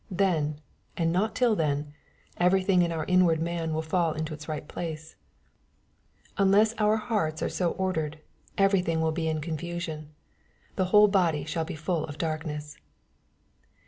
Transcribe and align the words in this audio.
Then, 0.09 0.59
and 0.97 1.11
not 1.11 1.35
till 1.35 1.55
then, 1.55 1.93
everything 2.37 2.81
in 2.81 2.91
our 2.91 3.05
inward 3.05 3.39
man 3.39 3.71
will 3.71 3.83
fall 3.83 4.13
into 4.13 4.33
its 4.33 4.47
right 4.49 4.67
place. 4.67 5.15
Unless 6.39 6.73
our 6.79 6.97
hearts 6.97 7.43
are 7.43 7.49
so 7.49 7.73
ordered, 7.73 8.13
MATTHBW, 8.13 8.13
CHAP. 8.13 8.21
VI. 8.57 8.63
OT 8.63 8.65
everything 8.65 9.01
will 9.01 9.11
be 9.11 9.27
in 9.27 9.41
ponfusion." 9.41 10.05
Thy 10.75 10.85
whole 10.85 11.07
body 11.07 11.45
shaU 11.45 11.63
be 11.65 11.75
full 11.75 12.05
of 12.05 12.17
darkness." 12.17 12.77